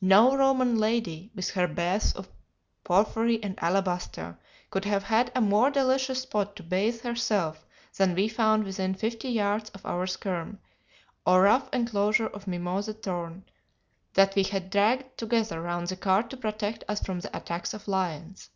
No 0.00 0.34
Roman 0.34 0.78
lady, 0.78 1.30
with 1.34 1.50
her 1.50 1.68
baths 1.68 2.12
of 2.12 2.30
porphyry 2.84 3.38
or 3.44 3.54
alabaster, 3.58 4.38
could 4.70 4.86
have 4.86 5.02
had 5.02 5.30
a 5.34 5.42
more 5.42 5.70
delicious 5.70 6.22
spot 6.22 6.56
to 6.56 6.62
bathe 6.62 7.02
herself 7.02 7.66
than 7.98 8.14
we 8.14 8.26
found 8.26 8.64
within 8.64 8.94
fifty 8.94 9.28
yards 9.28 9.68
of 9.74 9.84
our 9.84 10.06
skerm, 10.06 10.56
or 11.26 11.42
rough 11.42 11.68
inclosure 11.70 12.28
of 12.28 12.46
mimosa 12.46 12.94
thorn, 12.94 13.44
that 14.14 14.34
we 14.34 14.44
had 14.44 14.70
dragged 14.70 15.18
together 15.18 15.60
round 15.60 15.88
the 15.88 15.96
cart 15.96 16.30
to 16.30 16.38
protect 16.38 16.82
us 16.88 17.02
from 17.02 17.20
the 17.20 17.36
attacks 17.36 17.74
of 17.74 17.86
lions. 17.86 18.48